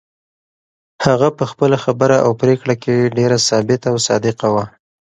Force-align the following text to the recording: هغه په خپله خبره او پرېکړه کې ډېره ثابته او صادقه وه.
هغه 1.05 1.27
په 1.37 1.43
خپله 1.51 1.77
خبره 1.83 2.17
او 2.25 2.31
پرېکړه 2.41 2.75
کې 2.83 3.11
ډېره 3.17 3.37
ثابته 3.49 3.87
او 3.93 3.97
صادقه 4.07 4.47
وه. 4.53 4.65